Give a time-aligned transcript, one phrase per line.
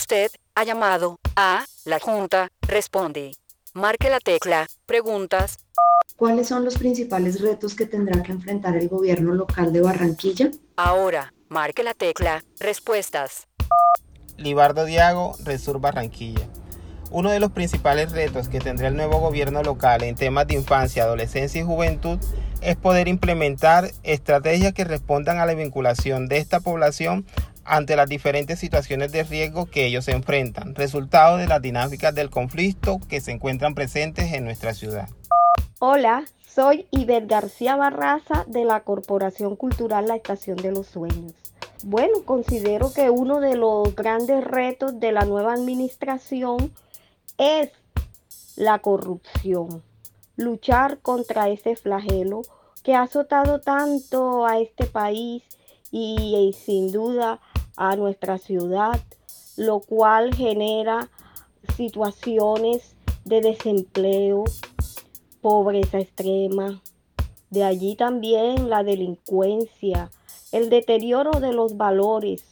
[0.00, 2.50] Usted ha llamado a la Junta.
[2.62, 3.32] Responde.
[3.74, 4.68] Marque la tecla.
[4.86, 5.58] Preguntas.
[6.14, 10.52] ¿Cuáles son los principales retos que tendrá que enfrentar el gobierno local de Barranquilla?
[10.76, 12.44] Ahora, marque la tecla.
[12.60, 13.48] Respuestas.
[14.36, 16.48] Libardo Diago, Resur Barranquilla.
[17.10, 21.02] Uno de los principales retos que tendrá el nuevo gobierno local en temas de infancia,
[21.02, 22.20] adolescencia y juventud
[22.60, 27.26] es poder implementar estrategias que respondan a la vinculación de esta población
[27.68, 32.30] ante las diferentes situaciones de riesgo que ellos se enfrentan, resultado de las dinámicas del
[32.30, 35.08] conflicto que se encuentran presentes en nuestra ciudad.
[35.78, 41.34] Hola, soy Iber García Barraza de la Corporación Cultural La Estación de los Sueños.
[41.84, 46.72] Bueno, considero que uno de los grandes retos de la nueva administración
[47.36, 47.70] es
[48.56, 49.84] la corrupción.
[50.36, 52.42] Luchar contra ese flagelo
[52.82, 55.44] que ha azotado tanto a este país
[55.92, 57.40] y, y sin duda
[57.78, 59.00] a nuestra ciudad,
[59.56, 61.08] lo cual genera
[61.76, 62.94] situaciones
[63.24, 64.44] de desempleo,
[65.40, 66.82] pobreza extrema.
[67.50, 70.10] De allí también la delincuencia,
[70.52, 72.44] el deterioro de los valores,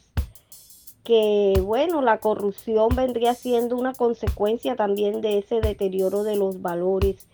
[1.03, 7.27] que bueno, la corrupción vendría siendo una consecuencia también de ese deterioro de los valores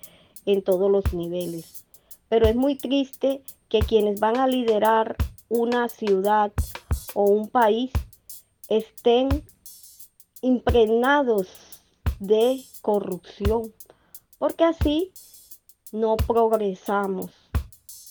[0.47, 1.85] en todos los niveles.
[2.29, 5.17] Pero es muy triste que quienes van a liderar
[5.49, 6.51] una ciudad
[7.15, 7.91] o un país
[8.69, 9.29] estén
[10.41, 11.49] impregnados
[12.19, 13.73] de corrupción,
[14.39, 15.13] porque así
[15.93, 17.31] no progresamos,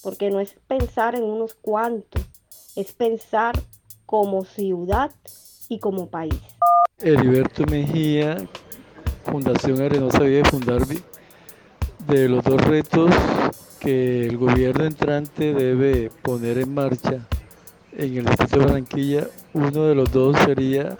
[0.04, 2.22] porque no es pensar en unos cuantos,
[2.76, 3.56] es pensar
[4.06, 5.12] como ciudad
[5.70, 6.40] y como país.
[7.00, 8.38] Heriberto Mejía,
[9.24, 11.02] Fundación Arenosa Vida Fundarvi,
[12.08, 13.12] de los dos retos
[13.80, 17.28] que el gobierno entrante debe poner en marcha
[17.98, 20.98] en el distrito de Barranquilla, uno de los dos sería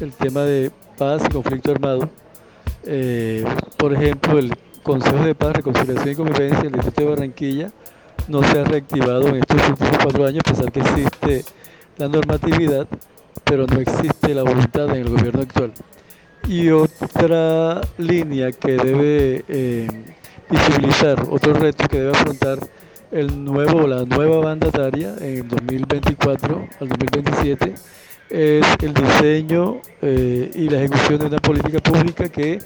[0.00, 2.10] el tema de paz y conflicto armado.
[2.84, 3.44] Eh,
[3.76, 7.72] por ejemplo, el Consejo de Paz, Reconciliación y Convivencia del distrito de Barranquilla
[8.28, 11.44] no se ha reactivado en estos últimos cuatro años, a pesar que existe
[11.96, 12.86] la normatividad,
[13.44, 15.72] pero no existe la voluntad en el gobierno actual.
[16.48, 19.88] Y otra línea que debe eh,
[20.50, 22.58] visibilizar, otro reto que debe afrontar
[23.14, 27.74] el nuevo, la nueva mandataria en el 2024 al 2027
[28.28, 32.58] es el diseño eh, y la ejecución de una política pública que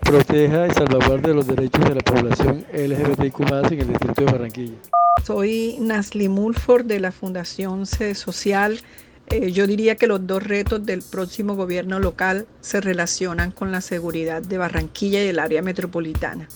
[0.00, 3.40] proteja y salvaguarde los derechos de la población LGBTIQ
[3.72, 4.76] en el distrito de Barranquilla.
[5.24, 8.80] Soy Nasli Mulford de la Fundación Sede Social.
[9.26, 13.80] Eh, yo diría que los dos retos del próximo gobierno local se relacionan con la
[13.80, 16.46] seguridad de Barranquilla y el área metropolitana.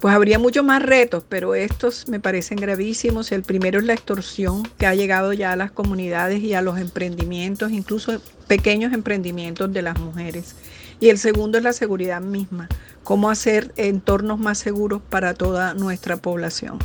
[0.00, 3.32] Pues habría muchos más retos, pero estos me parecen gravísimos.
[3.32, 6.78] El primero es la extorsión que ha llegado ya a las comunidades y a los
[6.78, 10.54] emprendimientos, incluso pequeños emprendimientos de las mujeres.
[11.00, 12.70] Y el segundo es la seguridad misma,
[13.04, 16.78] cómo hacer entornos más seguros para toda nuestra población.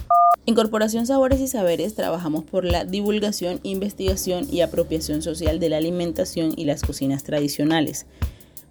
[0.45, 5.77] En Corporación Sabores y Saberes trabajamos por la divulgación, investigación y apropiación social de la
[5.77, 8.07] alimentación y las cocinas tradicionales.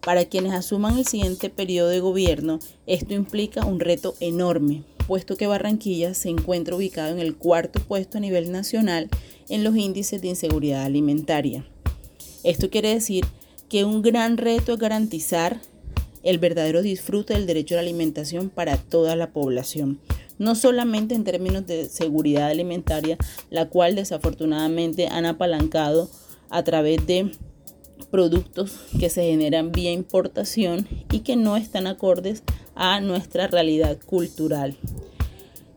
[0.04, 5.47] Para quienes asuman el siguiente periodo de gobierno, esto implica un reto enorme, puesto que
[5.47, 9.09] Barranquilla se encuentra ubicado en el cuarto puesto a nivel nacional
[9.48, 11.66] en los índices de inseguridad alimentaria.
[12.43, 13.25] Esto quiere decir
[13.70, 15.62] que un gran reto es garantizar
[16.22, 20.00] el verdadero disfrute del derecho a la alimentación para toda la población,
[20.38, 23.16] no solamente en términos de seguridad alimentaria,
[23.48, 26.10] la cual desafortunadamente han apalancado
[26.50, 27.31] a través de
[28.14, 32.44] productos que se generan vía importación y que no están acordes
[32.76, 34.76] a nuestra realidad cultural.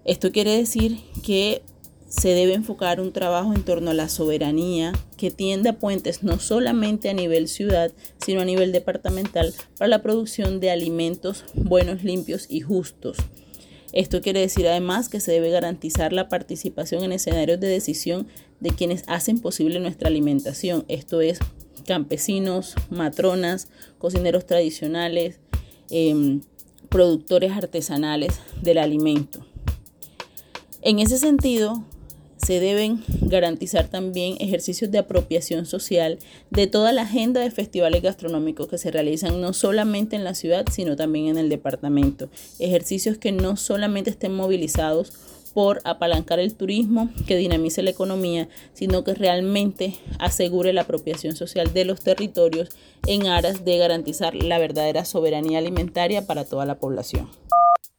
[0.06, 1.64] Esto quiere decir que
[2.08, 7.10] se debe enfocar un trabajo en torno a la soberanía que tienda puentes no solamente
[7.10, 7.92] a nivel ciudad,
[8.24, 13.18] sino a nivel departamental para la producción de alimentos buenos, limpios y justos.
[13.94, 18.28] Esto quiere decir además que se debe garantizar la participación en escenarios de decisión
[18.60, 21.40] de quienes hacen posible nuestra alimentación, esto es
[21.88, 25.40] campesinos, matronas, cocineros tradicionales,
[25.90, 26.42] em,
[26.90, 29.44] productores artesanales del alimento.
[30.84, 31.84] En ese sentido,
[32.38, 36.20] se deben garantizar también ejercicios de apropiación social
[36.52, 40.66] de toda la agenda de festivales gastronómicos que se realizan no solamente en la ciudad,
[40.72, 42.30] sino también en el departamento.
[42.60, 45.14] Ejercicios que no solamente estén movilizados
[45.58, 51.74] por apalancar el turismo que dinamice la economía, sino que realmente asegure la apropiación social
[51.74, 52.70] de los territorios
[53.08, 57.28] en aras de garantizar la verdadera soberanía alimentaria para toda la población.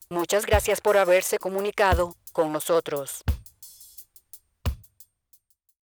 [0.08, 3.25] Muchas gracias por haberse comunicado con nosotros.